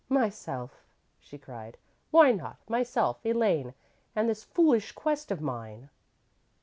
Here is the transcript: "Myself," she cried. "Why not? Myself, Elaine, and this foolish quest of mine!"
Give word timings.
"Myself," 0.09 0.83
she 1.19 1.37
cried. 1.37 1.77
"Why 2.09 2.31
not? 2.31 2.57
Myself, 2.67 3.19
Elaine, 3.23 3.75
and 4.15 4.27
this 4.27 4.43
foolish 4.43 4.93
quest 4.93 5.29
of 5.29 5.41
mine!" 5.41 5.91